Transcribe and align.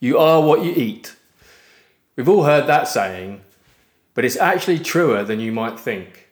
You 0.00 0.18
are 0.18 0.42
what 0.42 0.64
you 0.64 0.72
eat. 0.72 1.16
We've 2.16 2.28
all 2.28 2.44
heard 2.44 2.66
that 2.66 2.88
saying, 2.88 3.40
but 4.14 4.24
it's 4.24 4.36
actually 4.36 4.78
truer 4.78 5.24
than 5.24 5.40
you 5.40 5.52
might 5.52 5.78
think. 5.78 6.28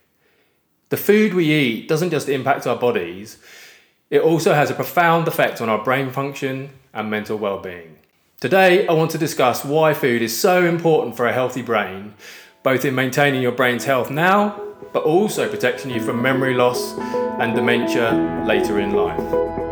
The 0.90 0.96
food 0.96 1.34
we 1.34 1.50
eat 1.50 1.88
doesn't 1.88 2.10
just 2.10 2.28
impact 2.28 2.66
our 2.66 2.76
bodies, 2.76 3.38
it 4.10 4.20
also 4.20 4.54
has 4.54 4.70
a 4.70 4.74
profound 4.74 5.26
effect 5.26 5.60
on 5.60 5.68
our 5.68 5.82
brain 5.82 6.10
function 6.10 6.70
and 6.92 7.10
mental 7.10 7.38
well 7.38 7.58
being. 7.58 7.96
Today, 8.40 8.86
I 8.86 8.92
want 8.92 9.10
to 9.12 9.18
discuss 9.18 9.64
why 9.64 9.94
food 9.94 10.20
is 10.20 10.38
so 10.38 10.64
important 10.64 11.16
for 11.16 11.26
a 11.26 11.32
healthy 11.32 11.62
brain, 11.62 12.14
both 12.62 12.84
in 12.84 12.94
maintaining 12.94 13.42
your 13.42 13.52
brain's 13.52 13.86
health 13.86 14.10
now, 14.10 14.60
but 14.92 15.04
also 15.04 15.48
protecting 15.48 15.90
you 15.90 16.00
from 16.00 16.20
memory 16.20 16.54
loss 16.54 16.92
and 17.40 17.54
dementia 17.56 18.44
later 18.46 18.78
in 18.78 18.92
life. 18.92 19.63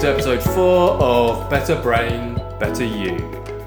To 0.00 0.08
episode 0.08 0.42
four 0.42 0.92
of 0.92 1.50
Better 1.50 1.78
Brain, 1.82 2.36
Better 2.58 2.86
You, 2.86 3.18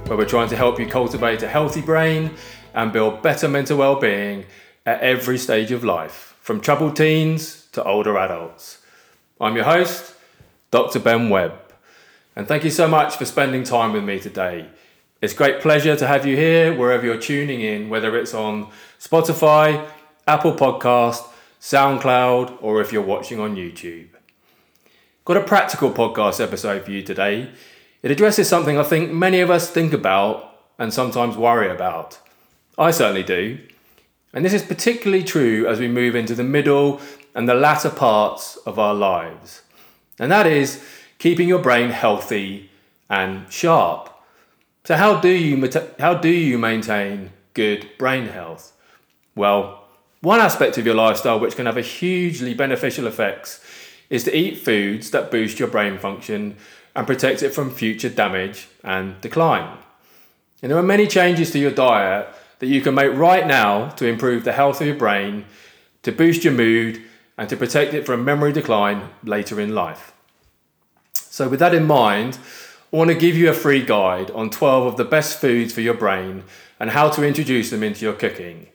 where 0.07 0.17
we're 0.17 0.25
trying 0.25 0.49
to 0.49 0.55
help 0.55 0.79
you 0.79 0.87
cultivate 0.87 1.43
a 1.43 1.47
healthy 1.47 1.79
brain 1.79 2.31
and 2.73 2.91
build 2.91 3.21
better 3.21 3.47
mental 3.47 3.77
well 3.77 3.99
being 3.99 4.45
at 4.83 4.99
every 5.01 5.38
stage 5.38 5.71
of 5.71 5.83
life, 5.83 6.35
from 6.41 6.59
troubled 6.59 6.95
teens 6.95 7.67
to 7.73 7.83
older 7.83 8.17
adults. 8.17 8.79
I'm 9.39 9.55
your 9.55 9.65
host, 9.65 10.15
Dr. 10.71 10.97
Ben 10.97 11.29
Webb, 11.29 11.53
and 12.35 12.47
thank 12.47 12.63
you 12.63 12.71
so 12.71 12.88
much 12.88 13.15
for 13.15 13.25
spending 13.25 13.63
time 13.63 13.93
with 13.93 14.03
me 14.03 14.19
today. 14.19 14.71
It's 15.21 15.35
great 15.35 15.61
pleasure 15.61 15.95
to 15.95 16.07
have 16.07 16.25
you 16.25 16.35
here 16.35 16.75
wherever 16.75 17.05
you're 17.05 17.21
tuning 17.21 17.61
in, 17.61 17.89
whether 17.89 18.17
it's 18.17 18.33
on 18.33 18.71
Spotify, 18.99 19.88
Apple 20.27 20.53
Podcast, 20.53 21.29
SoundCloud, 21.61 22.57
or 22.59 22.81
if 22.81 22.91
you're 22.91 23.03
watching 23.03 23.39
on 23.39 23.55
YouTube. 23.55 24.07
Got 25.25 25.38
a 25.38 25.41
practical 25.41 25.89
podcast 25.89 26.43
episode 26.43 26.83
for 26.83 26.91
you 26.91 27.02
today. 27.02 27.49
It 28.02 28.11
addresses 28.11 28.49
something 28.49 28.77
I 28.77 28.83
think 28.83 29.09
many 29.09 29.39
of 29.39 29.49
us 29.49 29.69
think 29.69 29.93
about 29.93 30.59
and 30.77 30.93
sometimes 30.93 31.38
worry 31.38 31.71
about. 31.71 32.19
I 32.77 32.91
certainly 32.91 33.23
do. 33.23 33.57
And 34.33 34.43
this 34.43 34.52
is 34.52 34.63
particularly 34.63 35.23
true 35.23 35.65
as 35.65 35.80
we 35.80 35.88
move 35.88 36.13
into 36.13 36.35
the 36.35 36.43
middle 36.43 36.99
and 37.33 37.47
the 37.47 37.53
latter 37.53 37.89
parts 37.89 38.57
of 38.65 38.77
our 38.77 38.93
lives. 38.93 39.61
And 40.19 40.30
that 40.30 40.45
is 40.45 40.83
keeping 41.19 41.47
your 41.47 41.61
brain 41.61 41.91
healthy 41.91 42.69
and 43.09 43.49
sharp. 43.49 44.09
So 44.83 44.97
how 44.97 45.21
do 45.21 45.30
you 45.30 45.69
how 45.99 46.15
do 46.15 46.27
you 46.27 46.58
maintain 46.58 47.30
good 47.53 47.89
brain 47.97 48.27
health? 48.27 48.73
Well, 49.35 49.85
one 50.19 50.41
aspect 50.41 50.77
of 50.77 50.85
your 50.85 50.95
lifestyle 50.95 51.39
which 51.39 51.55
can 51.55 51.65
have 51.65 51.77
a 51.77 51.81
hugely 51.81 52.53
beneficial 52.53 53.08
effects 53.08 53.61
is 54.14 54.23
to 54.23 54.38
eat 54.38 54.59
foods 54.59 55.09
that 55.09 55.31
boost 55.31 55.58
your 55.58 55.67
brain 55.67 55.97
function 55.97 56.56
and 56.95 57.08
protect 57.08 57.42
it 57.42 57.50
from 57.50 57.72
future 57.72 58.09
damage 58.09 58.67
and 58.83 59.20
decline. 59.22 59.75
And 60.61 60.70
there 60.70 60.78
are 60.78 60.83
many 60.83 61.08
changes 61.08 61.50
to 61.50 61.58
your 61.58 61.72
diet 61.72 62.28
that 62.59 62.67
you 62.67 62.80
can 62.80 62.94
make 62.94 63.11
right 63.14 63.47
now 63.47 63.89
to 63.89 64.05
improve 64.05 64.44
the 64.44 64.52
health 64.52 64.80
of 64.81 64.86
your 64.86 64.95
brain, 64.95 65.45
to 66.03 66.11
boost 66.11 66.44
your 66.44 66.53
mood, 66.53 67.02
and 67.39 67.50
to 67.50 67.58
protect 67.58 67.95
it 67.95 68.05
from 68.05 68.23
memory 68.23 68.53
decline 68.53 69.09
later 69.23 69.59
in 69.59 69.73
life. 69.73 70.14
So, 71.14 71.50
with 71.50 71.59
that 71.61 71.73
in 71.73 71.86
mind, 71.88 72.38
I 72.94 72.98
want 72.98 73.09
to 73.09 73.16
give 73.16 73.36
you 73.36 73.50
a 73.50 73.53
free 73.53 73.83
guide 73.83 74.30
on 74.30 74.52
12 74.52 74.86
of 74.86 74.98
the 74.98 75.05
best 75.05 75.42
foods 75.42 75.73
for 75.73 75.81
your 75.81 75.95
brain 75.95 76.44
and 76.80 76.92
how 76.92 77.09
to 77.09 77.25
introduce 77.25 77.72
them 77.72 77.81
into 77.81 78.05
your 78.05 78.14
cooking. 78.14 78.67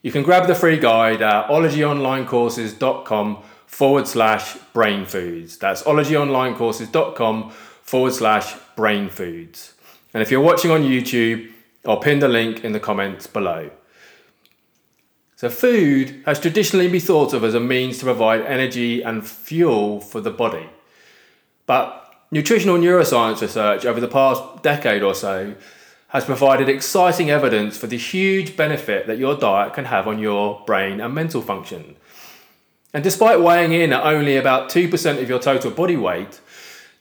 You 0.00 0.12
can 0.12 0.22
grab 0.22 0.46
the 0.46 0.54
free 0.54 0.78
guide 0.78 1.20
at 1.20 1.48
ologyonlinecourses.com 1.48 3.42
forward 3.68 4.08
slash 4.08 4.56
brain 4.72 5.04
foods. 5.06 5.58
That's 5.58 5.82
ologyonlinecourses.com 5.84 7.50
forward 7.50 8.12
slash 8.12 8.56
brain 8.74 9.08
foods. 9.08 9.74
And 10.12 10.22
if 10.22 10.30
you're 10.32 10.40
watching 10.40 10.72
on 10.72 10.82
YouTube, 10.82 11.52
I'll 11.86 11.98
pin 11.98 12.18
the 12.18 12.28
link 12.28 12.64
in 12.64 12.72
the 12.72 12.80
comments 12.80 13.26
below. 13.26 13.70
So, 15.36 15.48
food 15.48 16.22
has 16.26 16.40
traditionally 16.40 16.88
been 16.88 17.00
thought 17.00 17.32
of 17.32 17.44
as 17.44 17.54
a 17.54 17.60
means 17.60 17.98
to 17.98 18.06
provide 18.06 18.40
energy 18.40 19.02
and 19.02 19.24
fuel 19.24 20.00
for 20.00 20.20
the 20.20 20.32
body. 20.32 20.68
But 21.66 22.12
nutritional 22.32 22.78
neuroscience 22.78 23.40
research 23.40 23.84
over 23.84 24.00
the 24.00 24.08
past 24.08 24.62
decade 24.64 25.02
or 25.02 25.14
so 25.14 25.54
has 26.08 26.24
provided 26.24 26.68
exciting 26.68 27.30
evidence 27.30 27.76
for 27.76 27.86
the 27.86 27.98
huge 27.98 28.56
benefit 28.56 29.06
that 29.06 29.18
your 29.18 29.36
diet 29.36 29.74
can 29.74 29.84
have 29.84 30.08
on 30.08 30.18
your 30.18 30.64
brain 30.66 31.00
and 31.00 31.14
mental 31.14 31.42
function. 31.42 31.96
And 32.94 33.04
despite 33.04 33.40
weighing 33.40 33.72
in 33.72 33.92
at 33.92 34.04
only 34.04 34.36
about 34.36 34.70
2% 34.70 35.22
of 35.22 35.28
your 35.28 35.38
total 35.38 35.70
body 35.70 35.96
weight, 35.96 36.40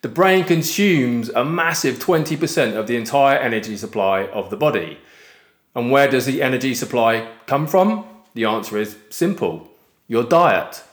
the 0.02 0.10
brain 0.10 0.44
consumes 0.44 1.30
a 1.30 1.44
massive 1.44 1.98
20% 1.98 2.76
of 2.76 2.88
the 2.88 2.98
entire 2.98 3.38
energy 3.38 3.78
supply 3.78 4.26
of 4.28 4.50
the 4.50 4.58
body. 4.58 5.00
And 5.76 5.92
where 5.92 6.10
does 6.10 6.26
the 6.26 6.42
energy 6.42 6.76
supply 6.76 7.30
come 7.46 7.68
from? 7.68 8.06
The 8.34 8.46
answer 8.46 8.78
is 8.78 8.98
simple 9.10 9.70
your 10.08 10.24
diet. 10.24 10.84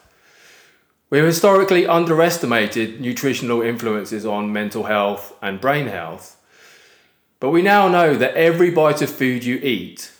We've 1.08 1.24
historically 1.24 1.86
underestimated 1.86 3.00
nutritional 3.00 3.62
influences 3.62 4.26
on 4.26 4.52
mental 4.52 4.84
health 4.84 5.32
and 5.40 5.60
brain 5.60 5.86
health. 5.86 6.36
But 7.38 7.50
we 7.50 7.62
now 7.62 7.88
know 7.88 8.16
that 8.16 8.34
every 8.34 8.70
bite 8.70 9.02
of 9.02 9.10
food 9.10 9.44
you 9.44 9.56
eat 9.56 10.10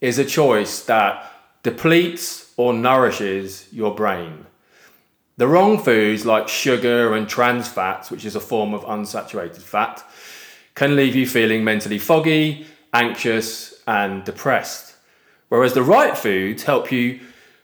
is 0.00 0.18
a 0.18 0.24
choice 0.24 0.82
that 0.84 1.30
depletes 1.62 2.51
or 2.62 2.72
nourishes 2.72 3.66
your 3.72 3.92
brain. 3.92 4.46
The 5.36 5.48
wrong 5.48 5.82
foods 5.82 6.24
like 6.24 6.46
sugar 6.46 7.12
and 7.14 7.28
trans 7.28 7.66
fats, 7.66 8.08
which 8.08 8.24
is 8.24 8.36
a 8.36 8.40
form 8.40 8.72
of 8.72 8.84
unsaturated 8.84 9.62
fat, 9.62 10.04
can 10.76 10.94
leave 10.94 11.16
you 11.16 11.26
feeling 11.26 11.64
mentally 11.64 11.98
foggy, 11.98 12.66
anxious, 12.92 13.82
and 13.88 14.22
depressed. 14.22 14.94
Whereas 15.48 15.74
the 15.74 15.82
right 15.82 16.16
foods 16.16 16.62
help 16.62 16.92
you 16.92 17.18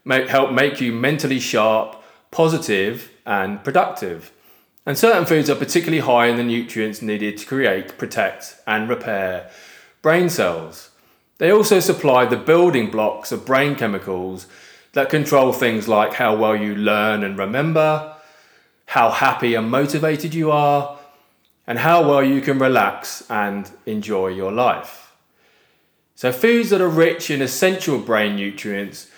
make, 0.04 0.28
help 0.28 0.50
make 0.50 0.80
you 0.80 0.92
mentally 0.92 1.38
sharp, 1.38 2.02
positive, 2.32 3.12
and 3.24 3.62
productive. 3.62 4.32
And 4.84 4.98
certain 4.98 5.26
foods 5.26 5.48
are 5.48 5.54
particularly 5.54 6.00
high 6.00 6.26
in 6.26 6.36
the 6.36 6.42
nutrients 6.42 7.02
needed 7.02 7.38
to 7.38 7.46
create, 7.46 7.98
protect, 7.98 8.56
and 8.66 8.88
repair 8.88 9.48
brain 10.02 10.28
cells. 10.28 10.90
They 11.38 11.52
also 11.52 11.78
supply 11.78 12.24
the 12.24 12.36
building 12.36 12.90
blocks 12.90 13.30
of 13.30 13.46
brain 13.46 13.76
chemicals 13.76 14.48
that 14.92 15.10
control 15.10 15.52
things 15.52 15.88
like 15.88 16.14
how 16.14 16.34
well 16.36 16.56
you 16.56 16.74
learn 16.74 17.22
and 17.24 17.38
remember, 17.38 18.14
how 18.86 19.10
happy 19.10 19.54
and 19.54 19.70
motivated 19.70 20.34
you 20.34 20.50
are, 20.50 20.98
and 21.66 21.78
how 21.78 22.08
well 22.08 22.24
you 22.24 22.40
can 22.40 22.58
relax 22.58 23.28
and 23.30 23.70
enjoy 23.86 24.28
your 24.28 24.50
life. 24.50 25.12
So, 26.14 26.32
foods 26.32 26.70
that 26.70 26.80
are 26.80 26.88
rich 26.88 27.30
in 27.30 27.42
essential 27.42 27.98
brain 27.98 28.36
nutrients 28.36 29.08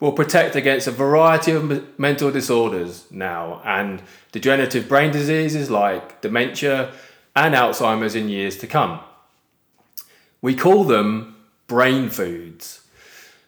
will 0.00 0.12
protect 0.12 0.56
against 0.56 0.88
a 0.88 0.90
variety 0.90 1.52
of 1.52 1.98
mental 1.98 2.32
disorders 2.32 3.06
now 3.10 3.62
and 3.64 4.02
degenerative 4.32 4.88
brain 4.88 5.12
diseases 5.12 5.70
like 5.70 6.20
dementia 6.20 6.92
and 7.36 7.54
Alzheimer's 7.54 8.16
in 8.16 8.28
years 8.28 8.56
to 8.58 8.66
come. 8.66 8.98
We 10.40 10.56
call 10.56 10.82
them 10.82 11.36
brain 11.68 12.10
foods. 12.10 12.82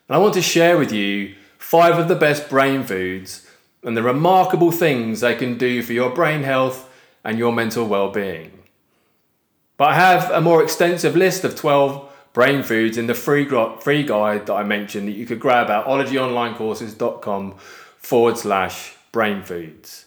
And 0.08 0.14
I 0.14 0.18
want 0.18 0.34
to 0.34 0.42
share 0.42 0.78
with 0.78 0.92
you 0.92 1.34
five 1.64 1.98
of 1.98 2.08
the 2.08 2.14
best 2.14 2.50
brain 2.50 2.84
foods, 2.84 3.48
and 3.82 3.96
the 3.96 4.02
remarkable 4.02 4.70
things 4.70 5.20
they 5.20 5.34
can 5.34 5.56
do 5.56 5.82
for 5.82 5.94
your 5.94 6.10
brain 6.10 6.42
health 6.42 6.90
and 7.24 7.38
your 7.38 7.52
mental 7.52 7.86
well 7.86 8.10
being. 8.10 8.52
But 9.78 9.88
I 9.88 9.94
have 9.94 10.30
a 10.30 10.42
more 10.42 10.62
extensive 10.62 11.16
list 11.16 11.42
of 11.42 11.56
12 11.56 12.12
brain 12.34 12.62
foods 12.62 12.98
in 12.98 13.06
the 13.06 13.14
free, 13.14 13.48
free 13.80 14.02
guide 14.02 14.46
that 14.46 14.52
I 14.52 14.62
mentioned 14.62 15.08
that 15.08 15.12
you 15.12 15.24
could 15.24 15.40
grab 15.40 15.70
at 15.70 15.86
ologyonlinecourses.com 15.86 17.54
forward 17.96 18.36
slash 18.36 18.94
brain 19.10 19.42
foods. 19.42 20.04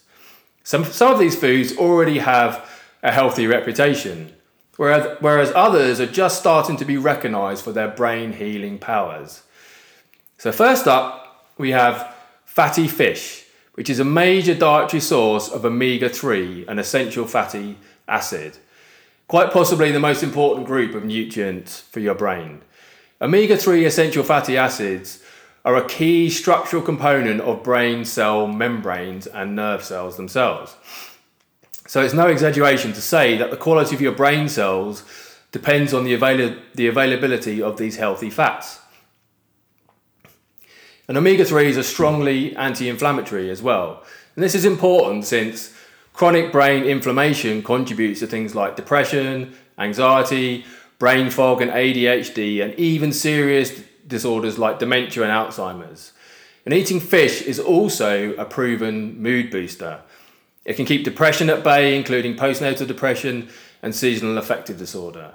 Some, 0.62 0.84
some 0.84 1.12
of 1.12 1.18
these 1.18 1.38
foods 1.38 1.76
already 1.76 2.18
have 2.18 2.70
a 3.02 3.10
healthy 3.10 3.48
reputation, 3.48 4.32
whereas, 4.76 5.18
whereas 5.20 5.52
others 5.56 5.98
are 6.00 6.06
just 6.06 6.38
starting 6.38 6.76
to 6.76 6.84
be 6.84 6.96
recognized 6.96 7.64
for 7.64 7.72
their 7.72 7.88
brain 7.88 8.32
healing 8.32 8.78
powers. 8.78 9.42
So, 10.38 10.52
first 10.52 10.86
up, 10.86 11.27
we 11.58 11.72
have 11.72 12.14
fatty 12.44 12.88
fish, 12.88 13.44
which 13.74 13.90
is 13.90 14.00
a 14.00 14.04
major 14.04 14.54
dietary 14.54 15.00
source 15.00 15.48
of 15.48 15.64
omega 15.64 16.08
3, 16.08 16.66
an 16.68 16.78
essential 16.78 17.26
fatty 17.26 17.76
acid. 18.06 18.56
Quite 19.26 19.52
possibly 19.52 19.92
the 19.92 20.00
most 20.00 20.22
important 20.22 20.66
group 20.66 20.94
of 20.94 21.04
nutrients 21.04 21.80
for 21.80 22.00
your 22.00 22.14
brain. 22.14 22.62
Omega 23.20 23.56
3 23.56 23.84
essential 23.84 24.22
fatty 24.22 24.56
acids 24.56 25.22
are 25.64 25.76
a 25.76 25.86
key 25.86 26.30
structural 26.30 26.80
component 26.80 27.40
of 27.40 27.62
brain 27.62 28.04
cell 28.04 28.46
membranes 28.46 29.26
and 29.26 29.54
nerve 29.54 29.84
cells 29.84 30.16
themselves. 30.16 30.76
So 31.86 32.02
it's 32.02 32.14
no 32.14 32.28
exaggeration 32.28 32.92
to 32.92 33.00
say 33.02 33.36
that 33.36 33.50
the 33.50 33.56
quality 33.56 33.94
of 33.94 34.00
your 34.00 34.12
brain 34.12 34.48
cells 34.48 35.02
depends 35.52 35.92
on 35.92 36.04
the, 36.04 36.14
avail- 36.14 36.56
the 36.74 36.86
availability 36.86 37.60
of 37.60 37.76
these 37.76 37.96
healthy 37.96 38.30
fats. 38.30 38.78
And 41.08 41.16
omega 41.16 41.44
3s 41.44 41.78
are 41.78 41.82
strongly 41.82 42.54
anti 42.54 42.88
inflammatory 42.88 43.50
as 43.50 43.62
well. 43.62 44.04
And 44.36 44.44
this 44.44 44.54
is 44.54 44.66
important 44.66 45.24
since 45.24 45.74
chronic 46.12 46.52
brain 46.52 46.84
inflammation 46.84 47.62
contributes 47.62 48.20
to 48.20 48.26
things 48.26 48.54
like 48.54 48.76
depression, 48.76 49.54
anxiety, 49.78 50.66
brain 50.98 51.30
fog, 51.30 51.62
and 51.62 51.70
ADHD, 51.70 52.62
and 52.62 52.74
even 52.74 53.12
serious 53.12 53.80
disorders 54.06 54.58
like 54.58 54.78
dementia 54.78 55.22
and 55.22 55.32
Alzheimer's. 55.32 56.12
And 56.66 56.74
eating 56.74 57.00
fish 57.00 57.40
is 57.40 57.58
also 57.58 58.34
a 58.34 58.44
proven 58.44 59.22
mood 59.22 59.50
booster. 59.50 60.00
It 60.66 60.76
can 60.76 60.84
keep 60.84 61.04
depression 61.04 61.48
at 61.48 61.64
bay, 61.64 61.96
including 61.96 62.36
postnatal 62.36 62.86
depression 62.86 63.48
and 63.80 63.94
seasonal 63.94 64.36
affective 64.36 64.76
disorder. 64.76 65.32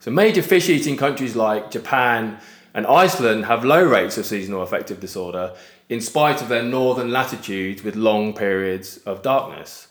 So, 0.00 0.10
major 0.10 0.40
fish 0.40 0.70
eating 0.70 0.96
countries 0.96 1.36
like 1.36 1.70
Japan 1.70 2.40
and 2.74 2.86
Iceland 2.86 3.46
have 3.46 3.64
low 3.64 3.82
rates 3.84 4.16
of 4.18 4.26
seasonal 4.26 4.62
affective 4.62 5.00
disorder 5.00 5.54
in 5.88 6.00
spite 6.00 6.40
of 6.40 6.48
their 6.48 6.62
northern 6.62 7.10
latitudes 7.10 7.82
with 7.82 7.96
long 7.96 8.32
periods 8.32 8.98
of 8.98 9.22
darkness. 9.22 9.88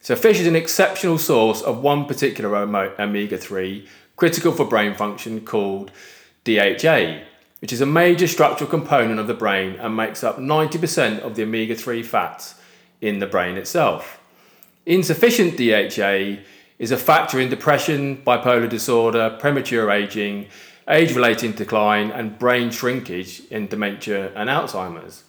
So, 0.00 0.14
fish 0.14 0.38
is 0.38 0.46
an 0.46 0.56
exceptional 0.56 1.18
source 1.18 1.62
of 1.62 1.82
one 1.82 2.04
particular 2.04 2.54
omega 2.56 3.38
3 3.38 3.88
critical 4.16 4.52
for 4.52 4.64
brain 4.64 4.94
function 4.94 5.40
called 5.40 5.90
DHA, 6.44 7.20
which 7.60 7.72
is 7.72 7.80
a 7.80 7.86
major 7.86 8.28
structural 8.28 8.70
component 8.70 9.18
of 9.18 9.26
the 9.26 9.34
brain 9.34 9.76
and 9.76 9.96
makes 9.96 10.22
up 10.22 10.38
90% 10.38 11.20
of 11.20 11.34
the 11.34 11.42
omega 11.42 11.74
3 11.74 12.02
fats 12.02 12.54
in 13.00 13.18
the 13.18 13.26
brain 13.26 13.56
itself. 13.56 14.20
Insufficient 14.86 15.56
DHA 15.56 16.42
is 16.78 16.90
a 16.90 16.96
factor 16.96 17.40
in 17.40 17.48
depression, 17.48 18.22
bipolar 18.24 18.68
disorder, 18.68 19.36
premature 19.40 19.90
aging, 19.90 20.46
age 20.88 21.12
related 21.12 21.56
decline, 21.56 22.10
and 22.10 22.38
brain 22.38 22.70
shrinkage 22.70 23.42
in 23.50 23.66
dementia 23.66 24.32
and 24.34 24.48
Alzheimer's. 24.50 25.24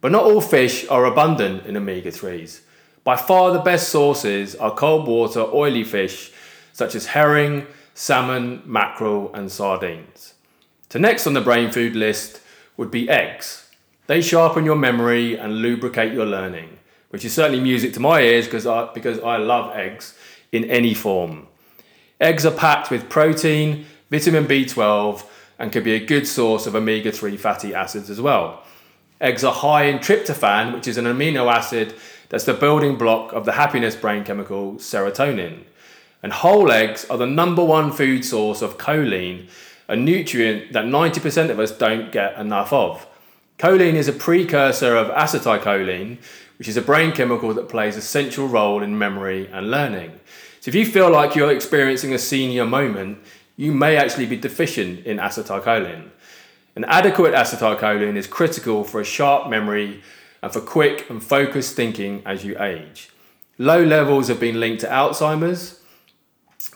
But 0.00 0.12
not 0.12 0.24
all 0.24 0.40
fish 0.40 0.88
are 0.88 1.04
abundant 1.04 1.66
in 1.66 1.76
omega 1.76 2.10
3s. 2.10 2.60
By 3.04 3.16
far 3.16 3.52
the 3.52 3.60
best 3.60 3.88
sources 3.88 4.54
are 4.54 4.74
cold 4.74 5.06
water 5.06 5.40
oily 5.40 5.84
fish 5.84 6.32
such 6.72 6.94
as 6.94 7.06
herring, 7.06 7.66
salmon, 7.94 8.62
mackerel, 8.64 9.34
and 9.34 9.50
sardines. 9.50 10.34
So, 10.88 10.98
next 10.98 11.26
on 11.26 11.34
the 11.34 11.40
brain 11.40 11.70
food 11.70 11.94
list 11.94 12.40
would 12.76 12.90
be 12.90 13.08
eggs. 13.08 13.68
They 14.06 14.22
sharpen 14.22 14.64
your 14.64 14.76
memory 14.76 15.36
and 15.36 15.62
lubricate 15.62 16.12
your 16.12 16.26
learning 16.26 16.78
which 17.10 17.24
is 17.24 17.34
certainly 17.34 17.60
music 17.60 17.92
to 17.94 18.00
my 18.00 18.22
ears 18.22 18.46
because 18.46 18.66
I, 18.66 18.90
because 18.92 19.20
I 19.20 19.36
love 19.36 19.76
eggs 19.76 20.16
in 20.52 20.64
any 20.64 20.94
form. 20.94 21.46
Eggs 22.20 22.46
are 22.46 22.54
packed 22.54 22.90
with 22.90 23.08
protein, 23.08 23.86
vitamin 24.10 24.46
B12, 24.46 25.24
and 25.58 25.70
can 25.70 25.84
be 25.84 25.94
a 25.94 26.04
good 26.04 26.26
source 26.26 26.66
of 26.66 26.74
omega 26.74 27.12
3 27.12 27.36
fatty 27.36 27.74
acids 27.74 28.10
as 28.10 28.20
well. 28.20 28.64
Eggs 29.20 29.44
are 29.44 29.52
high 29.52 29.84
in 29.84 29.98
tryptophan, 29.98 30.72
which 30.72 30.88
is 30.88 30.96
an 30.96 31.04
amino 31.04 31.52
acid 31.52 31.94
that's 32.30 32.44
the 32.44 32.54
building 32.54 32.96
block 32.96 33.32
of 33.34 33.44
the 33.44 33.52
happiness 33.52 33.94
brain 33.94 34.24
chemical 34.24 34.74
serotonin. 34.76 35.64
And 36.22 36.32
whole 36.32 36.70
eggs 36.72 37.04
are 37.10 37.18
the 37.18 37.26
number 37.26 37.62
one 37.62 37.92
food 37.92 38.24
source 38.24 38.62
of 38.62 38.78
choline, 38.78 39.48
a 39.88 39.96
nutrient 39.96 40.72
that 40.72 40.86
90% 40.86 41.50
of 41.50 41.58
us 41.58 41.70
don't 41.70 42.10
get 42.10 42.38
enough 42.38 42.72
of. 42.72 43.06
Choline 43.58 43.94
is 43.94 44.08
a 44.08 44.12
precursor 44.12 44.96
of 44.96 45.08
acetylcholine, 45.08 46.18
which 46.58 46.68
is 46.68 46.78
a 46.78 46.82
brain 46.82 47.12
chemical 47.12 47.52
that 47.52 47.68
plays 47.68 47.96
a 47.96 48.02
central 48.02 48.48
role 48.48 48.82
in 48.82 48.98
memory 48.98 49.48
and 49.52 49.70
learning. 49.70 50.18
So 50.60 50.68
if 50.70 50.74
you 50.74 50.86
feel 50.86 51.10
like 51.10 51.34
you're 51.34 51.52
experiencing 51.52 52.14
a 52.14 52.18
senior 52.18 52.64
moment, 52.64 53.18
you 53.60 53.74
may 53.74 53.94
actually 53.98 54.24
be 54.24 54.38
deficient 54.38 55.04
in 55.04 55.18
acetylcholine. 55.18 56.08
An 56.76 56.84
adequate 56.86 57.34
acetylcholine 57.34 58.16
is 58.16 58.26
critical 58.26 58.84
for 58.84 59.02
a 59.02 59.04
sharp 59.04 59.50
memory 59.50 60.02
and 60.42 60.50
for 60.50 60.62
quick 60.62 61.10
and 61.10 61.22
focused 61.22 61.76
thinking 61.76 62.22
as 62.24 62.42
you 62.42 62.58
age. 62.58 63.10
Low 63.58 63.84
levels 63.84 64.28
have 64.28 64.40
been 64.40 64.58
linked 64.58 64.80
to 64.80 64.86
Alzheimer's, 64.86 65.78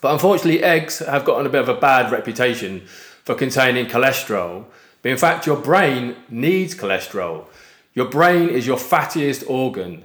but 0.03 0.13
unfortunately, 0.13 0.63
eggs 0.63 0.99
have 0.99 1.25
gotten 1.25 1.47
a 1.47 1.49
bit 1.49 1.63
of 1.63 1.71
a 1.71 1.81
bad 1.81 2.13
reputation 2.13 2.83
for 3.25 3.35
containing 3.35 3.87
cholesterol. 3.87 4.67
But 5.01 5.13
in 5.13 5.17
fact, 5.17 5.47
your 5.47 5.57
brain 5.57 6.15
needs 6.29 6.75
cholesterol. 6.75 7.47
Your 7.95 8.11
brain 8.11 8.51
is 8.51 8.67
your 8.67 8.77
fattiest 8.77 9.49
organ. 9.49 10.05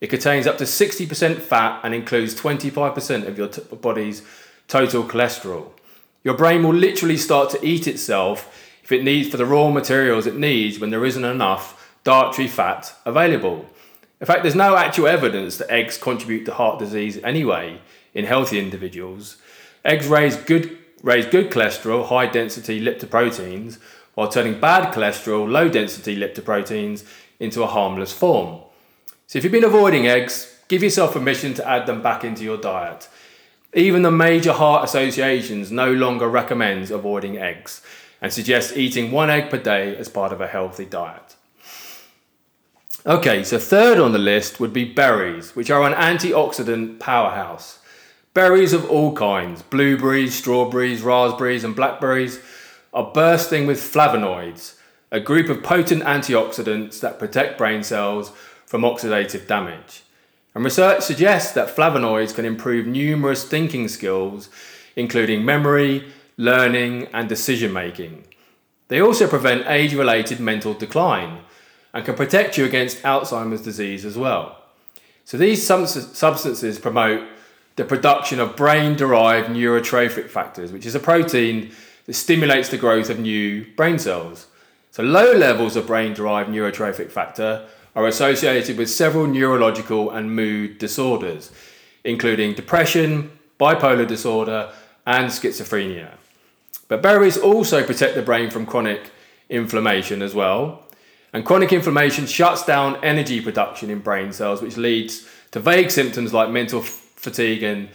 It 0.00 0.10
contains 0.10 0.46
up 0.46 0.58
to 0.58 0.64
60% 0.64 1.40
fat 1.40 1.80
and 1.82 1.92
includes 1.92 2.40
25% 2.40 3.26
of 3.26 3.36
your 3.36 3.48
t- 3.48 3.62
body's 3.74 4.22
total 4.68 5.02
cholesterol. 5.02 5.72
Your 6.22 6.34
brain 6.34 6.62
will 6.62 6.74
literally 6.74 7.16
start 7.16 7.50
to 7.50 7.66
eat 7.66 7.86
itself 7.86 8.68
if 8.84 8.92
it 8.92 9.04
needs 9.04 9.28
for 9.28 9.36
the 9.36 9.46
raw 9.46 9.70
materials 9.70 10.26
it 10.26 10.36
needs 10.36 10.78
when 10.78 10.90
there 10.90 11.04
isn't 11.04 11.24
enough 11.24 11.96
dietary 12.04 12.48
fat 12.48 12.94
available. 13.06 13.66
In 14.20 14.26
fact, 14.26 14.42
there's 14.42 14.54
no 14.54 14.76
actual 14.76 15.06
evidence 15.06 15.56
that 15.56 15.70
eggs 15.70 15.96
contribute 15.96 16.44
to 16.44 16.54
heart 16.54 16.78
disease 16.78 17.18
anyway 17.24 17.80
in 18.12 18.26
healthy 18.26 18.58
individuals. 18.58 19.38
Eggs 19.84 20.08
raise 20.08 20.36
good, 20.36 20.76
raise 21.02 21.24
good 21.26 21.50
cholesterol, 21.50 22.06
high 22.06 22.26
density 22.26 22.84
lipoproteins, 22.84 23.78
while 24.14 24.28
turning 24.28 24.60
bad 24.60 24.92
cholesterol, 24.92 25.50
low 25.50 25.68
density 25.68 26.16
lipoproteins, 26.16 27.04
into 27.38 27.62
a 27.62 27.66
harmless 27.66 28.12
form. 28.12 28.60
So 29.26 29.38
if 29.38 29.44
you've 29.44 29.52
been 29.52 29.64
avoiding 29.64 30.06
eggs, 30.06 30.54
give 30.68 30.82
yourself 30.82 31.14
permission 31.14 31.54
to 31.54 31.66
add 31.66 31.86
them 31.86 32.02
back 32.02 32.24
into 32.24 32.44
your 32.44 32.58
diet. 32.58 33.08
Even 33.74 34.02
the 34.02 34.10
major 34.10 34.52
heart 34.52 34.84
associations 34.84 35.70
no 35.70 35.92
longer 35.92 36.28
recommends 36.28 36.90
avoiding 36.90 37.38
eggs 37.38 37.82
and 38.20 38.32
suggests 38.32 38.76
eating 38.76 39.12
one 39.12 39.30
egg 39.30 39.48
per 39.48 39.58
day 39.58 39.96
as 39.96 40.08
part 40.08 40.32
of 40.32 40.40
a 40.40 40.48
healthy 40.48 40.84
diet. 40.84 41.36
Okay, 43.06 43.44
so 43.44 43.58
third 43.58 43.98
on 43.98 44.12
the 44.12 44.18
list 44.18 44.60
would 44.60 44.72
be 44.72 44.84
berries, 44.84 45.56
which 45.56 45.70
are 45.70 45.84
an 45.84 45.94
antioxidant 45.94 46.98
powerhouse. 46.98 47.78
Berries 48.34 48.72
of 48.72 48.90
all 48.90 49.14
kinds, 49.14 49.62
blueberries, 49.62 50.34
strawberries, 50.34 51.00
raspberries, 51.00 51.64
and 51.64 51.74
blackberries, 51.74 52.40
are 52.92 53.10
bursting 53.12 53.66
with 53.66 53.78
flavonoids, 53.78 54.74
a 55.10 55.20
group 55.20 55.48
of 55.48 55.62
potent 55.62 56.02
antioxidants 56.02 57.00
that 57.00 57.18
protect 57.18 57.56
brain 57.56 57.82
cells 57.82 58.32
from 58.66 58.82
oxidative 58.82 59.46
damage. 59.46 60.02
And 60.60 60.64
research 60.66 61.00
suggests 61.00 61.52
that 61.52 61.74
flavonoids 61.74 62.34
can 62.34 62.44
improve 62.44 62.86
numerous 62.86 63.44
thinking 63.44 63.88
skills, 63.88 64.50
including 64.94 65.42
memory, 65.42 66.12
learning, 66.36 67.08
and 67.14 67.30
decision 67.30 67.72
making. 67.72 68.26
They 68.88 69.00
also 69.00 69.26
prevent 69.26 69.66
age 69.66 69.94
related 69.94 70.38
mental 70.38 70.74
decline 70.74 71.44
and 71.94 72.04
can 72.04 72.14
protect 72.14 72.58
you 72.58 72.66
against 72.66 73.00
Alzheimer's 73.04 73.62
disease 73.62 74.04
as 74.04 74.18
well. 74.18 74.62
So, 75.24 75.38
these 75.38 75.66
substances 75.66 76.78
promote 76.78 77.26
the 77.76 77.86
production 77.86 78.38
of 78.38 78.54
brain 78.54 78.96
derived 78.96 79.48
neurotrophic 79.48 80.28
factors, 80.28 80.72
which 80.72 80.84
is 80.84 80.94
a 80.94 81.00
protein 81.00 81.72
that 82.04 82.12
stimulates 82.12 82.68
the 82.68 82.76
growth 82.76 83.08
of 83.08 83.18
new 83.18 83.64
brain 83.76 83.98
cells. 83.98 84.46
So, 84.90 85.02
low 85.02 85.32
levels 85.32 85.74
of 85.74 85.86
brain 85.86 86.12
derived 86.12 86.50
neurotrophic 86.50 87.10
factor 87.10 87.66
are 87.94 88.06
associated 88.06 88.78
with 88.78 88.88
several 88.90 89.26
neurological 89.26 90.10
and 90.10 90.34
mood 90.34 90.78
disorders, 90.78 91.50
including 92.04 92.54
depression, 92.54 93.30
bipolar 93.58 94.06
disorder, 94.06 94.72
and 95.06 95.28
schizophrenia. 95.28 96.12
But 96.88 97.02
berries 97.02 97.36
also 97.36 97.84
protect 97.84 98.14
the 98.14 98.22
brain 98.22 98.50
from 98.50 98.66
chronic 98.66 99.10
inflammation 99.48 100.22
as 100.22 100.34
well. 100.34 100.84
And 101.32 101.44
chronic 101.44 101.72
inflammation 101.72 102.26
shuts 102.26 102.64
down 102.64 102.96
energy 103.04 103.40
production 103.40 103.90
in 103.90 104.00
brain 104.00 104.32
cells, 104.32 104.62
which 104.62 104.76
leads 104.76 105.28
to 105.52 105.60
vague 105.60 105.90
symptoms 105.90 106.32
like 106.32 106.50
mental 106.50 106.80
fatigue 106.80 107.62
and 107.62 107.88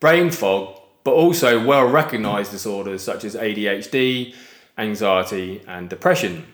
brain 0.00 0.30
fog, 0.30 0.80
but 1.04 1.12
also 1.12 1.64
well 1.64 1.86
recognized 1.86 2.50
disorders 2.50 3.02
such 3.02 3.24
as 3.24 3.34
ADHD, 3.36 4.34
anxiety, 4.78 5.62
and 5.66 5.88
depression. 5.88 6.52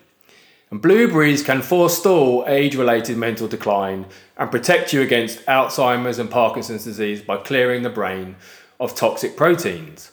And 0.70 0.82
blueberries 0.82 1.44
can 1.44 1.62
forestall 1.62 2.44
age 2.48 2.74
related 2.74 3.16
mental 3.16 3.46
decline 3.46 4.06
and 4.36 4.50
protect 4.50 4.92
you 4.92 5.00
against 5.00 5.44
Alzheimer's 5.46 6.18
and 6.18 6.30
Parkinson's 6.30 6.84
disease 6.84 7.22
by 7.22 7.36
clearing 7.36 7.82
the 7.82 7.90
brain 7.90 8.34
of 8.80 8.94
toxic 8.94 9.36
proteins. 9.36 10.10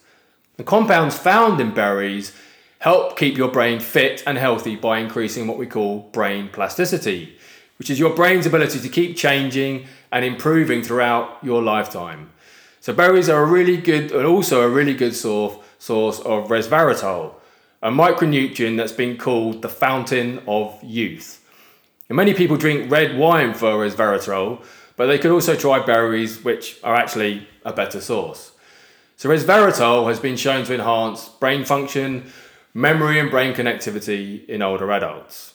The 0.57 0.63
compounds 0.63 1.17
found 1.17 1.60
in 1.60 1.74
berries 1.74 2.33
help 2.79 3.17
keep 3.17 3.36
your 3.36 3.50
brain 3.50 3.79
fit 3.79 4.22
and 4.27 4.38
healthy 4.38 4.75
by 4.75 5.00
increasing 5.00 5.48
what 5.48 5.57
we 5.57 5.65
call 5.65 6.10
brain 6.12 6.50
plasticity, 6.50 7.36
which 7.79 7.89
is 7.89 8.00
your 8.00 8.13
brain's 8.15 8.45
ability 8.45 8.79
to 8.79 8.89
keep 8.89 9.17
changing 9.17 9.88
and 10.12 10.24
improving 10.24 10.83
throughout 10.83 11.39
your 11.41 11.63
lifetime. 11.63 12.29
So 12.79 12.93
berries 12.93 13.29
are 13.29 13.41
a 13.41 13.45
really 13.45 13.77
good 13.77 14.12
and 14.12 14.25
also 14.25 14.62
a 14.62 14.69
really 14.69 14.93
good 14.93 15.15
source 15.15 15.57
source 15.79 16.19
of 16.19 16.48
resveratrol, 16.48 17.33
a 17.83 17.91
micronutrient 17.91 18.77
that's 18.77 18.93
been 18.93 19.17
called 19.17 19.61
the 19.61 19.69
fountain 19.69 20.41
of 20.47 20.81
youth. 20.81 21.45
And 22.07 22.15
many 22.15 22.33
people 22.33 22.55
drink 22.55 22.89
red 22.89 23.17
wine 23.17 23.53
for 23.53 23.73
resveratrol, 23.73 24.63
but 24.95 25.07
they 25.07 25.19
could 25.19 25.31
also 25.31 25.55
try 25.55 25.85
berries, 25.85 26.43
which 26.45 26.79
are 26.81 26.95
actually 26.95 27.45
a 27.65 27.73
better 27.73 27.99
source. 27.99 28.53
So 29.17 29.29
resveratrol 29.29 30.07
has 30.07 30.19
been 30.19 30.37
shown 30.37 30.63
to 30.65 30.73
enhance 30.73 31.27
brain 31.27 31.65
function, 31.65 32.31
memory 32.73 33.19
and 33.19 33.29
brain 33.29 33.53
connectivity 33.53 34.45
in 34.47 34.61
older 34.61 34.89
adults. 34.91 35.53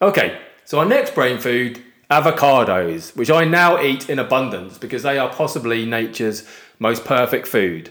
Okay, 0.00 0.40
so 0.64 0.78
our 0.78 0.86
next 0.86 1.14
brain 1.14 1.38
food 1.38 1.82
avocados, 2.10 3.14
which 3.14 3.30
I 3.30 3.44
now 3.44 3.82
eat 3.82 4.08
in 4.08 4.18
abundance 4.18 4.78
because 4.78 5.02
they 5.02 5.18
are 5.18 5.28
possibly 5.28 5.84
nature's 5.84 6.48
most 6.78 7.04
perfect 7.04 7.46
food. 7.46 7.90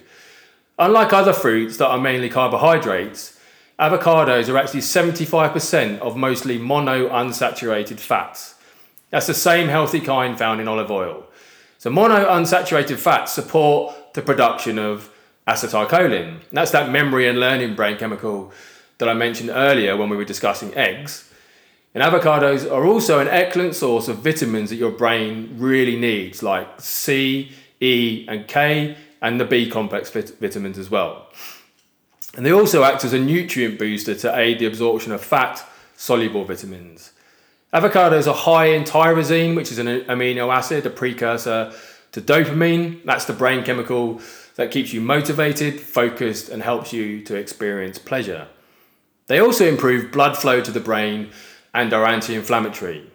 Unlike 0.80 1.14
other 1.14 1.34
fruits 1.34 1.78
that 1.78 1.88
are 1.88 1.98
mainly 1.98 2.30
carbohydrates, 2.30 3.40
avocados 3.80 4.48
are 4.48 4.58
actually 4.58 4.82
75% 4.82 6.00
of 6.00 6.16
mostly 6.16 6.58
mono 6.60 7.10
unsaturated 7.10 8.00
fats. 8.00 8.56
That's 9.10 9.28
the 9.28 9.34
same 9.34 9.70
healthy 9.70 10.00
kind 10.00 10.38
found 10.38 10.62
in 10.62 10.68
olive 10.68 10.92
oil. 10.92 11.26
So, 11.80 11.90
mono 11.90 12.28
unsaturated 12.28 12.98
fats 12.98 13.32
support 13.34 14.14
the 14.14 14.22
production 14.22 14.78
of 14.78 15.10
acetylcholine. 15.48 16.42
That's 16.52 16.72
that 16.72 16.92
memory 16.92 17.28
and 17.28 17.40
learning 17.40 17.76
brain 17.76 17.98
chemical 17.98 18.52
that 18.98 19.10
I 19.10 19.14
mentioned 19.14 19.50
earlier 19.50 19.96
when 19.96 20.10
we 20.10 20.18
were 20.18 20.26
discussing 20.26 20.76
eggs. 20.76 21.32
And 21.94 22.04
avocados 22.04 22.70
are 22.72 22.86
also 22.86 23.20
an 23.20 23.28
excellent 23.28 23.74
source 23.74 24.08
of 24.08 24.18
vitamins 24.18 24.70
that 24.70 24.76
your 24.76 24.92
brain 24.92 25.56
really 25.58 25.96
needs, 25.96 26.44
like 26.44 26.82
C, 26.82 27.52
E, 27.80 28.26
and 28.28 28.48
K, 28.48 28.98
and 29.22 29.40
the 29.40 29.46
B 29.46 29.70
complex 29.70 30.10
vit- 30.10 30.40
vitamins 30.40 30.78
as 30.78 30.90
well. 30.90 31.28
And 32.36 32.46
they 32.46 32.52
also 32.52 32.84
act 32.84 33.04
as 33.04 33.14
a 33.14 33.20
nutrient 33.20 33.80
booster 33.80 34.14
to 34.16 34.38
aid 34.38 34.60
the 34.60 34.66
absorption 34.66 35.12
of 35.12 35.22
fat 35.22 35.66
soluble 35.96 36.46
vitamins. 36.46 37.12
Avocados 37.74 38.28
are 38.28 38.36
high 38.36 38.68
in 38.68 38.84
tyrosine, 38.84 39.56
which 39.56 39.72
is 39.72 39.80
an 39.80 39.88
amino 39.88 40.54
acid, 40.54 40.86
a 40.86 40.90
precursor 40.90 41.74
to 42.12 42.22
dopamine. 42.22 43.04
That's 43.04 43.26
the 43.26 43.34
brain 43.34 43.64
chemical 43.64 44.22
that 44.56 44.72
keeps 44.72 44.94
you 44.94 45.02
motivated, 45.02 45.80
focused, 45.80 46.50
and 46.50 46.64
helps 46.64 46.94
you 46.94 47.24
to 47.26 47.36
experience 47.36 48.00
pleasure. 48.00 48.48
They 49.28 49.40
also 49.40 49.68
improve 49.68 50.12
blood 50.12 50.38
flow 50.38 50.62
to 50.62 50.72
the 50.72 50.80
brain 50.80 51.32
and 51.74 51.94
are 51.94 52.06
anti 52.06 52.36
inflammatory. 52.36 53.12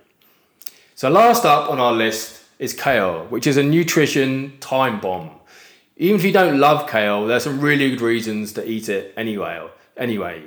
So, 0.94 1.08
last 1.08 1.44
up 1.44 1.70
on 1.70 1.80
our 1.80 1.92
list 1.92 2.44
is 2.58 2.74
kale, 2.74 3.26
which 3.28 3.46
is 3.46 3.56
a 3.56 3.62
nutrition 3.62 4.58
time 4.60 5.00
bomb. 5.00 5.30
Even 5.96 6.16
if 6.16 6.24
you 6.24 6.32
don't 6.32 6.58
love 6.58 6.88
kale, 6.88 7.26
there's 7.26 7.44
some 7.44 7.60
really 7.60 7.90
good 7.90 8.00
reasons 8.00 8.52
to 8.54 8.68
eat 8.68 8.88
it 8.88 9.12
anyway. 9.16 9.68
Anyway, 9.96 10.44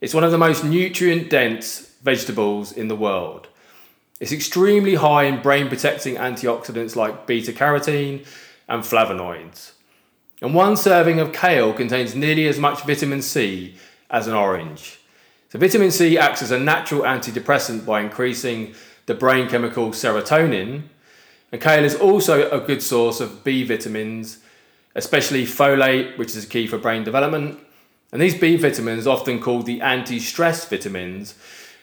it's 0.00 0.14
one 0.14 0.24
of 0.24 0.30
the 0.30 0.38
most 0.38 0.64
nutrient 0.64 1.30
dense 1.30 1.90
vegetables 2.02 2.72
in 2.72 2.88
the 2.88 2.96
world. 2.96 3.48
It's 4.20 4.32
extremely 4.32 4.94
high 4.94 5.24
in 5.24 5.42
brain 5.42 5.68
protecting 5.68 6.16
antioxidants 6.16 6.94
like 6.94 7.26
beta 7.26 7.52
carotene 7.52 8.24
and 8.68 8.82
flavonoids. 8.82 9.72
And 10.40 10.54
one 10.54 10.76
serving 10.76 11.18
of 11.20 11.32
kale 11.32 11.72
contains 11.72 12.14
nearly 12.14 12.46
as 12.46 12.58
much 12.58 12.82
vitamin 12.82 13.22
C 13.22 13.76
as 14.10 14.26
an 14.26 14.34
orange. 14.34 15.00
So, 15.48 15.58
vitamin 15.58 15.90
C 15.90 16.18
acts 16.18 16.42
as 16.42 16.50
a 16.50 16.58
natural 16.58 17.02
antidepressant 17.02 17.84
by 17.84 18.00
increasing 18.00 18.74
the 19.06 19.14
brain 19.14 19.48
chemical 19.48 19.90
serotonin. 19.90 20.82
And 21.50 21.60
kale 21.60 21.84
is 21.84 21.94
also 21.94 22.50
a 22.50 22.60
good 22.60 22.82
source 22.82 23.20
of 23.20 23.42
B 23.44 23.64
vitamins, 23.64 24.43
especially 24.94 25.44
folate, 25.44 26.16
which 26.18 26.36
is 26.36 26.46
key 26.46 26.66
for 26.66 26.78
brain 26.78 27.04
development. 27.04 27.58
And 28.12 28.22
these 28.22 28.38
B 28.38 28.56
vitamins, 28.56 29.06
often 29.06 29.40
called 29.40 29.66
the 29.66 29.80
anti 29.80 30.20
stress 30.20 30.64
vitamins, 30.68 31.34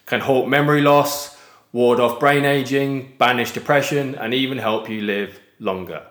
can 0.06 0.22
halt 0.22 0.48
memory 0.48 0.82
loss, 0.82 1.38
ward 1.74 2.00
off 2.00 2.20
brain 2.20 2.46
aging, 2.46 3.14
banish 3.18 3.52
depression, 3.52 4.16
and 4.16 4.34
even 4.34 4.58
help 4.58 4.90
you 4.90 5.02
live 5.02 5.40
longer. 5.60 6.04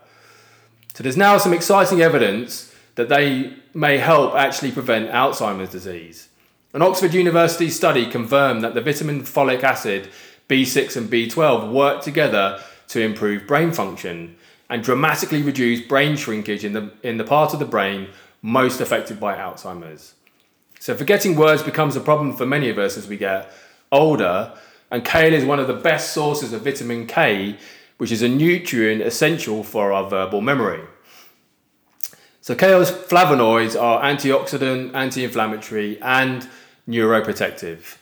So, 0.94 1.02
there's 1.02 1.16
now 1.16 1.38
some 1.38 1.52
exciting 1.52 2.02
evidence 2.02 2.74
that 2.96 3.08
they 3.08 3.54
may 3.72 3.98
help 3.98 4.34
actually 4.34 4.72
prevent 4.72 5.10
Alzheimer's 5.10 5.70
disease. 5.70 6.28
An 6.74 6.82
Oxford 6.82 7.14
University 7.14 7.70
study 7.70 8.06
confirmed 8.06 8.62
that 8.62 8.74
the 8.74 8.80
vitamin 8.80 9.22
folic 9.22 9.62
acid, 9.62 10.08
B6 10.48 10.96
and 10.96 11.10
B12 11.10 11.72
work 11.72 12.02
together 12.02 12.62
to 12.88 13.00
improve 13.00 13.46
brain 13.46 13.72
function 13.72 14.36
and 14.70 14.84
dramatically 14.84 15.42
reduce 15.42 15.80
brain 15.80 16.16
shrinkage 16.16 16.64
in 16.64 16.72
the, 16.72 16.92
in 17.02 17.18
the 17.18 17.24
part 17.24 17.52
of 17.52 17.58
the 17.58 17.66
brain 17.66 18.08
most 18.40 18.80
affected 18.80 19.18
by 19.18 19.36
Alzheimer's. 19.36 20.14
So, 20.78 20.96
forgetting 20.96 21.36
words 21.36 21.62
becomes 21.62 21.96
a 21.96 22.00
problem 22.00 22.32
for 22.32 22.46
many 22.46 22.70
of 22.70 22.78
us 22.78 22.96
as 22.96 23.06
we 23.06 23.18
get 23.18 23.52
older, 23.92 24.54
and 24.90 25.04
kale 25.04 25.34
is 25.34 25.44
one 25.44 25.58
of 25.58 25.66
the 25.66 25.74
best 25.74 26.14
sources 26.14 26.52
of 26.54 26.62
vitamin 26.62 27.06
K, 27.06 27.58
which 27.98 28.10
is 28.10 28.22
a 28.22 28.28
nutrient 28.28 29.02
essential 29.02 29.62
for 29.62 29.92
our 29.92 30.08
verbal 30.08 30.40
memory. 30.40 30.80
So, 32.40 32.54
kale's 32.54 32.90
flavonoids 32.90 33.78
are 33.78 34.02
antioxidant, 34.02 34.94
anti 34.94 35.24
inflammatory, 35.24 36.00
and 36.00 36.48
neuroprotective. 36.88 37.96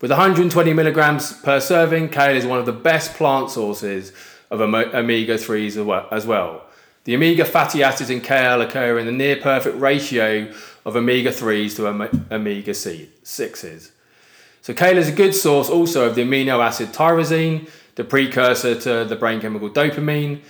With 0.00 0.10
120 0.10 0.72
milligrams 0.72 1.32
per 1.32 1.60
serving, 1.60 2.10
kale 2.10 2.36
is 2.36 2.46
one 2.46 2.58
of 2.58 2.66
the 2.66 2.72
best 2.72 3.14
plant 3.14 3.50
sources 3.50 4.12
of 4.50 4.60
omega 4.60 5.34
3s 5.34 6.12
as 6.12 6.26
well. 6.26 6.62
The 7.04 7.14
omega 7.14 7.44
fatty 7.44 7.82
acids 7.82 8.10
in 8.10 8.20
kale 8.20 8.60
occur 8.60 8.98
in 8.98 9.06
a 9.06 9.12
near 9.12 9.36
perfect 9.36 9.78
ratio 9.78 10.52
of 10.84 10.96
omega 10.96 11.30
3s 11.30 11.76
to 11.76 11.86
omega 11.86 12.72
6s. 12.72 13.90
So, 14.62 14.74
kale 14.74 14.98
is 14.98 15.08
a 15.08 15.12
good 15.12 15.34
source 15.34 15.70
also 15.70 16.08
of 16.08 16.16
the 16.16 16.22
amino 16.22 16.64
acid 16.64 16.88
tyrosine, 16.88 17.68
the 17.94 18.02
precursor 18.02 18.74
to 18.80 19.04
the 19.04 19.14
brain 19.14 19.40
chemical 19.40 19.70
dopamine, 19.70 20.40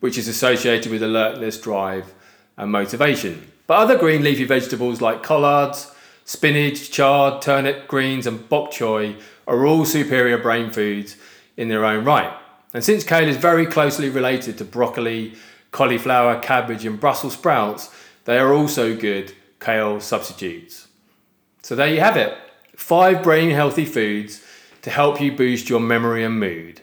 which 0.00 0.18
is 0.18 0.28
associated 0.28 0.92
with 0.92 1.02
alertness, 1.02 1.58
drive, 1.58 2.12
and 2.58 2.70
motivation. 2.70 3.50
But 3.66 3.78
other 3.78 3.96
green 3.96 4.22
leafy 4.22 4.44
vegetables 4.44 5.00
like 5.00 5.22
collards, 5.22 5.94
Spinach, 6.24 6.90
chard, 6.90 7.40
turnip 7.42 7.88
greens, 7.88 8.26
and 8.26 8.48
bok 8.48 8.70
choy 8.70 9.16
are 9.46 9.66
all 9.66 9.84
superior 9.84 10.38
brain 10.38 10.70
foods 10.70 11.16
in 11.56 11.68
their 11.68 11.84
own 11.84 12.04
right. 12.04 12.32
And 12.74 12.82
since 12.82 13.04
kale 13.04 13.28
is 13.28 13.36
very 13.36 13.66
closely 13.66 14.08
related 14.08 14.58
to 14.58 14.64
broccoli, 14.64 15.34
cauliflower, 15.72 16.40
cabbage, 16.40 16.84
and 16.84 16.98
Brussels 16.98 17.34
sprouts, 17.34 17.90
they 18.24 18.38
are 18.38 18.52
also 18.52 18.96
good 18.96 19.32
kale 19.60 20.00
substitutes. 20.00 20.88
So 21.62 21.74
there 21.74 21.92
you 21.92 22.00
have 22.00 22.16
it 22.16 22.36
five 22.76 23.22
brain 23.22 23.50
healthy 23.50 23.84
foods 23.84 24.42
to 24.82 24.90
help 24.90 25.20
you 25.20 25.30
boost 25.30 25.68
your 25.68 25.78
memory 25.78 26.24
and 26.24 26.40
mood. 26.40 26.80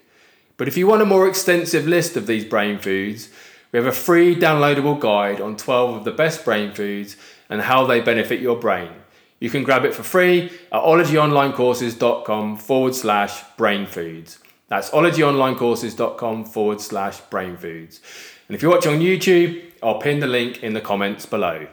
But 0.55 0.67
if 0.67 0.77
you 0.77 0.88
want 0.88 1.01
a 1.01 1.05
more 1.05 1.27
extensive 1.27 1.88
list 1.88 2.15
of 2.15 2.27
these 2.27 2.46
brain 2.46 2.79
foods, 2.79 3.29
we 3.72 3.77
have 3.77 3.86
a 3.86 3.91
free 3.91 4.36
downloadable 4.36 5.00
guide 5.00 5.41
on 5.41 5.58
12 5.58 5.98
of 5.98 6.03
the 6.05 6.12
best 6.12 6.46
brain 6.46 6.74
foods 6.74 7.17
and 7.50 7.62
how 7.62 7.86
they 7.86 8.01
benefit 8.01 8.39
your 8.39 8.58
brain. 8.58 8.91
You 9.39 9.50
can 9.50 9.63
grab 9.63 9.86
it 9.86 9.93
for 9.93 10.03
free 10.03 10.46
at 10.72 10.84
ologyonlinecourses.com 10.84 12.58
forward 12.58 12.96
slash 12.96 13.43
brain 13.58 13.86
foods. 13.86 14.39
That's 14.70 14.92
ologyonlinecourses.com 14.92 16.46
forward 16.46 16.80
slash 16.80 17.20
brain 17.22 17.58
foods. 17.58 18.02
And 18.48 18.56
if 18.56 18.62
you're 18.62 18.72
watching 18.72 18.94
on 18.94 19.00
YouTube, 19.00 19.64
I'll 19.84 20.00
pin 20.00 20.20
the 20.20 20.28
link 20.28 20.64
in 20.64 20.74
the 20.74 20.82
comments 20.82 21.26
below. 21.26 21.68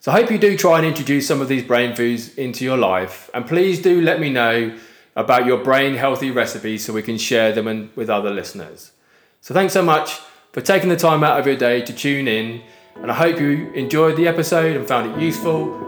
So 0.00 0.12
I 0.12 0.20
hope 0.20 0.30
you 0.30 0.38
do 0.38 0.56
try 0.56 0.78
and 0.78 0.86
introduce 0.86 1.26
some 1.26 1.40
of 1.40 1.48
these 1.48 1.64
brain 1.64 1.94
foods 1.94 2.34
into 2.34 2.64
your 2.64 2.76
life. 2.76 3.30
And 3.34 3.46
please 3.46 3.80
do 3.80 4.00
let 4.00 4.20
me 4.20 4.30
know 4.30 4.76
about 5.14 5.46
your 5.46 5.58
brain 5.58 5.94
healthy 5.94 6.30
recipes 6.30 6.84
so 6.84 6.92
we 6.92 7.02
can 7.02 7.18
share 7.18 7.52
them 7.52 7.90
with 7.96 8.10
other 8.10 8.30
listeners. 8.30 8.92
So 9.40 9.54
thanks 9.54 9.72
so 9.72 9.82
much 9.82 10.20
for 10.52 10.60
taking 10.60 10.88
the 10.88 10.96
time 10.96 11.24
out 11.24 11.40
of 11.40 11.46
your 11.46 11.56
day 11.56 11.80
to 11.82 11.92
tune 11.92 12.28
in. 12.28 12.62
And 12.96 13.10
I 13.10 13.14
hope 13.14 13.40
you 13.40 13.70
enjoyed 13.72 14.16
the 14.16 14.28
episode 14.28 14.76
and 14.76 14.86
found 14.86 15.10
it 15.10 15.20
useful 15.20 15.86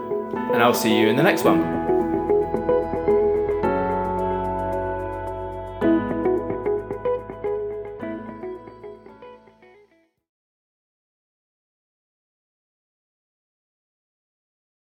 and 0.53 0.61
I'll 0.61 0.73
see 0.73 0.99
you 0.99 1.07
in 1.07 1.15
the 1.15 1.23
next 1.23 1.43
one. 1.43 1.78